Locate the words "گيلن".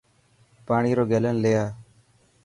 1.11-1.35